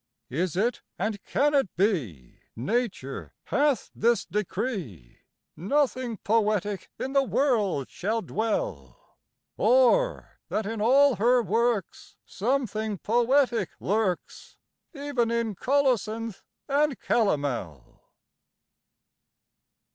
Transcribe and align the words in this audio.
Is 0.31 0.55
it, 0.57 0.81
and 0.97 1.23
can 1.25 1.53
it 1.53 1.69
be, 1.75 2.39
Nature 2.55 3.35
hath 3.43 3.91
this 3.93 4.25
decree, 4.25 5.19
Nothing 5.55 6.17
poetic 6.17 6.89
in 6.97 7.13
the 7.13 7.21
world 7.21 7.87
shall 7.87 8.23
dwell? 8.23 9.19
Or 9.57 10.39
that 10.49 10.65
in 10.65 10.81
all 10.81 11.17
her 11.17 11.43
works 11.43 12.15
Something 12.25 12.97
poetic 12.97 13.69
lurks, 13.79 14.57
Even 14.95 15.29
in 15.29 15.53
colocynth 15.53 16.41
and 16.67 16.99
calomel? 16.99 18.01